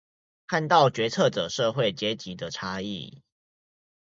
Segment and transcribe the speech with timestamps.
[0.47, 3.21] 看到決策者社會階級的差異